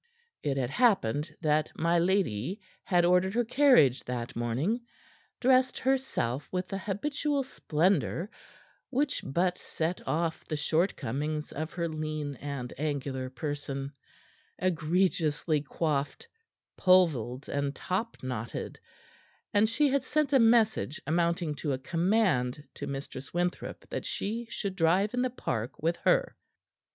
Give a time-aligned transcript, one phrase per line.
[0.41, 4.81] It had happened that my lady had ordered her carriage that morning,
[5.39, 8.31] dressed herself with the habitual splendor,
[8.89, 13.93] which but set off the shortcomings of her lean and angular person,
[14.57, 16.27] egregiously coiffed,
[16.77, 18.77] pulvilled and topknotted,
[19.53, 24.47] and she had sent a message amounting to a command to Mistress Winthrop that she
[24.49, 26.35] should drive in the park with her.